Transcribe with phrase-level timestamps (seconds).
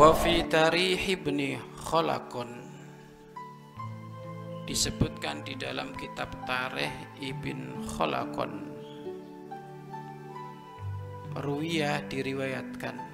[0.00, 2.48] Wa fi tarih ibni khalaqun.
[4.64, 8.52] Disebutkan di dalam kitab Tarikh Ibn Khalaqon
[11.36, 13.09] Ruwiyah diriwayatkan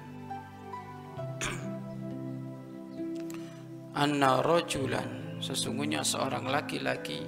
[3.97, 7.25] Anna rojulan sesungguhnya seorang laki-laki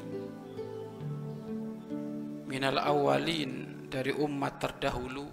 [2.46, 5.26] minal awalin dari umat terdahulu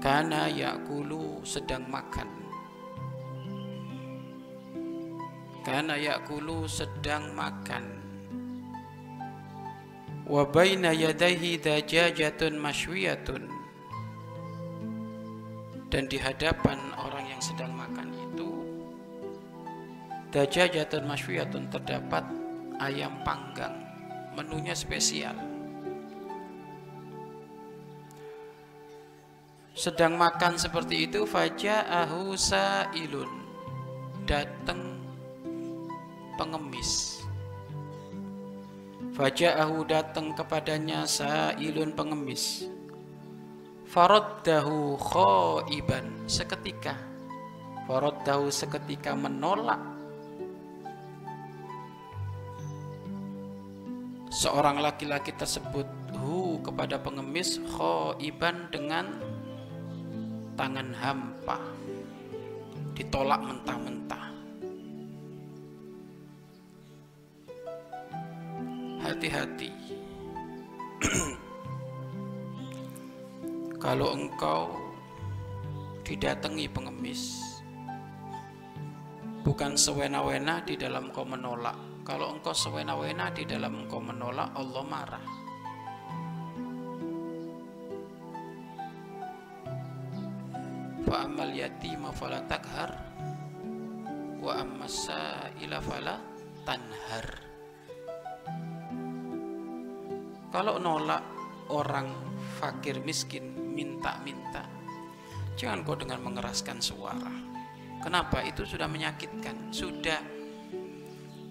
[0.00, 2.46] karena yakulu sedang makan
[5.66, 7.82] Karena yakulu sedang makan.
[10.22, 13.50] Wa baina yadayhi dajajatun mashwiyatun.
[15.90, 18.05] Dan di hadapan orang yang sedang makan
[20.36, 22.20] dajajatun mashwiyatun terdapat
[22.76, 23.72] ayam panggang.
[24.36, 25.32] Menunya spesial.
[29.72, 33.32] Sedang makan seperti itu faja'ahu sa'ilun.
[34.28, 35.00] Datang
[36.36, 37.24] pengemis.
[39.16, 42.68] Faja'ahu datang kepadanya sa'ilun pengemis.
[43.88, 46.92] Faraddahu khaiban seketika.
[47.88, 49.95] Faraddahu seketika menolak
[54.36, 55.88] seorang laki-laki tersebut
[56.20, 59.16] hu kepada pengemis khaiban dengan
[60.60, 61.56] tangan hampa.
[62.92, 64.26] Ditolak mentah-mentah.
[69.00, 69.72] Hati-hati.
[73.84, 74.68] Kalau engkau
[76.04, 77.40] didatangi pengemis
[79.44, 85.26] bukan sewena-wena di dalam kau menolak kalau engkau sewena-wena di dalam engkau menolak Allah marah
[91.02, 92.94] fa'amal yatima fala takhar
[94.38, 96.14] wa amma sa'ila fala
[96.62, 97.26] tanhar
[100.54, 101.20] kalau nolak
[101.68, 102.08] orang
[102.56, 104.64] fakir miskin minta-minta,
[105.52, 107.28] jangan kau dengan mengeraskan suara.
[108.00, 108.40] Kenapa?
[108.40, 109.68] Itu sudah menyakitkan.
[109.74, 110.16] Sudah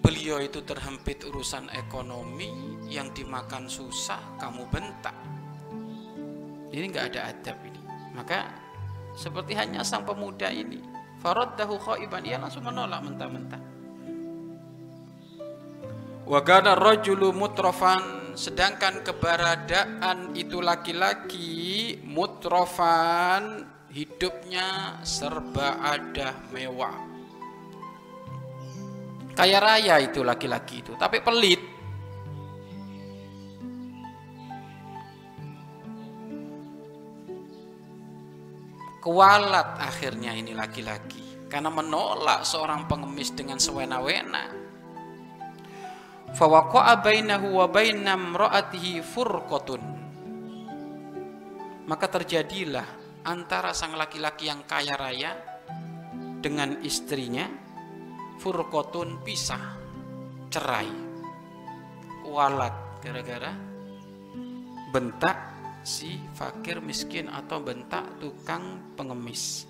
[0.06, 5.18] beliau itu terhempit urusan ekonomi yang dimakan susah, kamu bentak.
[6.70, 7.82] Ini nggak ada adab ini.
[8.14, 8.54] Maka
[9.18, 10.78] seperti hanya sang pemuda ini,
[11.18, 13.62] faraddahu khaiban, ia langsung menolak mentah-mentah.
[16.22, 27.15] Wa kana rajulu mutrafan sedangkan keberadaan itu laki-laki mutrofan hidupnya serba ada mewah
[29.36, 31.60] kaya raya itu laki-laki itu tapi pelit.
[39.04, 44.50] Kualat akhirnya ini laki-laki karena menolak seorang pengemis dengan sewena-wena.
[46.34, 49.82] Fawaqa'a bainahu wa baina imra'atihi furqatun.
[51.86, 52.88] Maka terjadilah
[53.22, 55.38] antara sang laki-laki yang kaya raya
[56.42, 57.65] dengan istrinya
[58.40, 59.76] furqatun pisah
[60.52, 60.88] cerai
[62.24, 62.74] kualat
[63.04, 63.52] gara-gara
[64.90, 65.36] bentak
[65.86, 69.66] si fakir miskin atau bentak tukang pengemis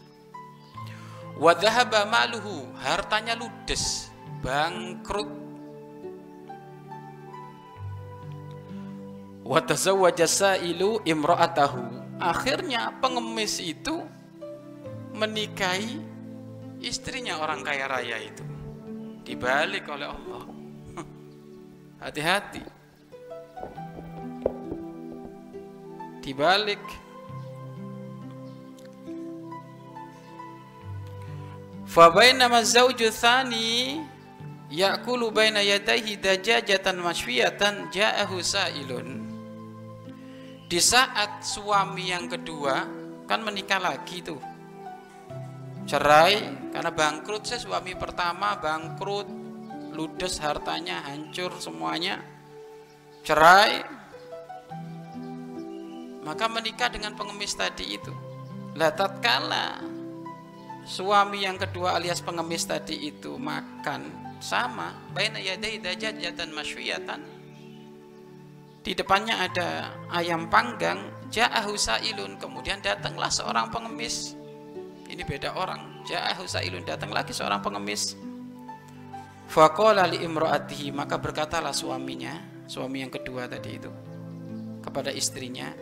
[1.36, 4.08] wadhahaba maluhu hartanya ludes
[4.40, 5.46] bangkrut
[9.46, 12.18] Watazawwaja sa'ilu imra'atahu.
[12.18, 14.02] Akhirnya pengemis itu
[15.14, 16.02] menikahi
[16.82, 18.42] istrinya orang kaya raya itu.
[19.26, 20.44] Dibalik oleh Allah.
[22.06, 22.62] Hati-hati.
[26.22, 26.82] Dibalik
[31.86, 34.02] Fabainama zawju thani
[34.68, 39.08] ya'kulu baina yadayhi dajajatan mashwiyatan ja'ahu sa'ilun
[40.66, 42.82] di saat suami yang kedua
[43.30, 44.42] kan menikah lagi tuh
[45.86, 49.30] cerai karena bangkrut saya suami pertama bangkrut
[49.94, 52.20] ludes hartanya hancur semuanya.
[53.24, 53.82] Cerai
[56.26, 58.12] maka menikah dengan pengemis tadi itu.
[58.76, 59.80] Lah tatkala
[60.84, 67.36] suami yang kedua alias pengemis tadi itu makan sama baina yadai dajajatan masyuyatan
[68.86, 74.38] di depannya ada ayam panggang, ja'ahu sa'ilun, kemudian datanglah seorang pengemis.
[75.16, 76.04] Ini beda orang.
[76.04, 78.12] Ja'ahu sa'ilun, datang lagi seorang pengemis.
[79.48, 82.36] Faqala li imraatihi maka berkatalah suaminya,
[82.68, 83.88] suami yang kedua tadi itu
[84.84, 85.72] kepada istrinya,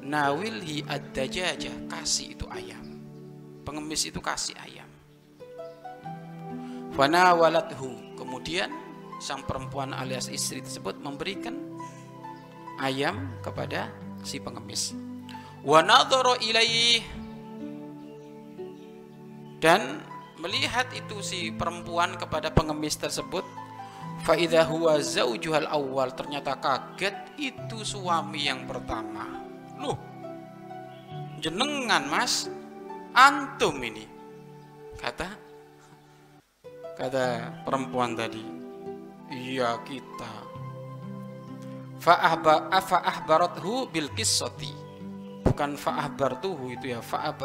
[0.00, 2.96] nawilhi ad-dajaja, kasih itu ayam.
[3.60, 4.88] Pengemis itu kasih ayam.
[6.96, 8.16] Fana walathu.
[8.16, 8.72] Kemudian
[9.20, 11.60] sang perempuan alias istri tersebut memberikan
[12.80, 13.92] ayam kepada
[14.24, 14.96] si pengemis.
[15.60, 17.21] Wa nadhara ilaih
[19.62, 20.02] dan
[20.42, 23.46] melihat itu si perempuan kepada pengemis tersebut
[24.26, 24.98] fa idza huwa
[25.70, 29.38] awal ternyata kaget itu suami yang pertama.
[29.78, 29.94] Loh
[31.38, 32.50] jenengan mas.
[33.12, 34.08] Antum ini
[34.96, 35.28] kata
[36.96, 38.40] kata perempuan tadi.
[39.28, 40.32] Iya kita.
[42.00, 42.32] Fa
[43.04, 44.72] ahbarathu bil qissati.
[45.44, 47.36] Bukan fa ahbartuhu itu ya fa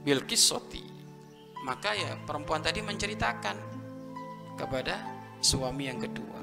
[0.00, 0.82] ahbarathu bil kisoti
[1.60, 3.56] maka ya perempuan tadi menceritakan
[4.56, 4.96] kepada
[5.44, 6.40] suami yang kedua.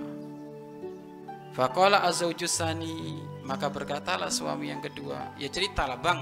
[1.58, 6.22] Fakola azaujusani maka berkatalah suami yang kedua ya ceritalah bang.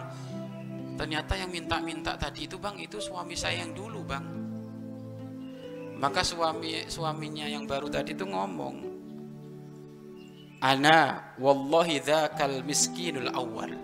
[0.96, 4.26] Ternyata yang minta-minta tadi itu bang itu suami saya yang dulu bang.
[6.00, 8.96] Maka suami suaminya yang baru tadi itu ngomong
[10.64, 13.76] ana wallahi dzakal miskinul awal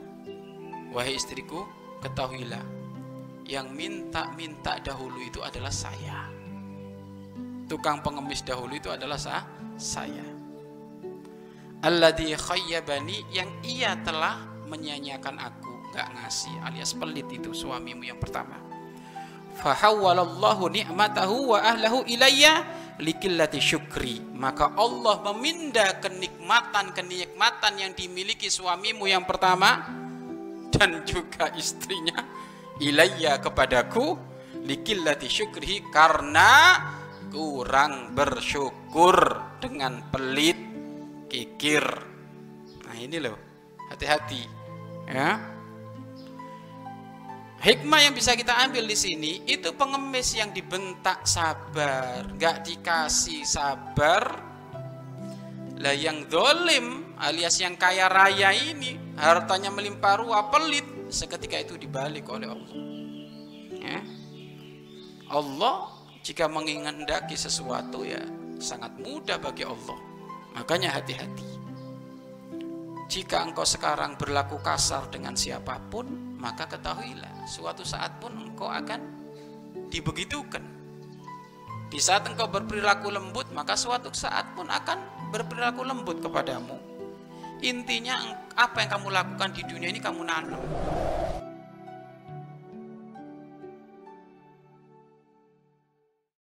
[0.95, 1.68] wahai istriku
[2.00, 2.80] ketahuilah
[3.51, 6.31] yang minta-minta dahulu itu adalah saya.
[7.68, 9.44] Tukang pengemis dahulu itu adalah sah,
[9.75, 10.24] saya.
[11.83, 14.39] Alladhi khayyabani yang ia telah
[14.71, 18.56] menyanyiakan aku, gak ngasih alias pelit itu suamimu yang pertama.
[19.59, 22.63] Fahawwalallahu ni'matahu wa ahlahu ilayya
[23.03, 24.24] likillati syukri.
[24.31, 29.92] Maka Allah memindah kenikmatan-kenikmatan yang dimiliki suamimu yang pertama
[30.71, 32.24] dan juga istrinya
[32.81, 34.17] ilayya kepadaku
[34.65, 36.81] likillati syukrihi karena
[37.29, 39.15] kurang bersyukur
[39.61, 40.57] dengan pelit
[41.29, 41.85] kikir.
[42.89, 43.37] Nah ini loh.
[43.87, 44.43] Hati-hati
[45.07, 45.39] ya.
[47.61, 54.49] Hikmah yang bisa kita ambil di sini itu pengemis yang dibentak sabar nggak dikasih sabar.
[55.77, 62.25] Lah yang dolim alias yang kaya raya ini hartanya melimpah ruah pelit seketika itu dibalik
[62.31, 62.75] oleh Allah.
[63.77, 63.99] Ya.
[65.31, 65.75] Allah
[66.23, 68.23] jika mengendaki sesuatu ya
[68.57, 69.99] sangat mudah bagi Allah.
[70.55, 71.47] Makanya hati-hati.
[73.11, 79.03] Jika engkau sekarang berlaku kasar dengan siapa pun, maka ketahuilah suatu saat pun engkau akan
[79.91, 80.63] dibegitukan.
[81.91, 86.79] Di saat engkau berperilaku lembut, maka suatu saat pun akan berperilaku lembut kepadamu.
[87.61, 88.15] Intinya
[88.55, 90.61] apa yang kamu lakukan di dunia ini kamu nanam.